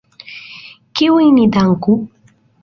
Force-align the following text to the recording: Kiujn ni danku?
Kiujn 0.95 1.29
ni 1.35 1.45
danku? 1.53 1.93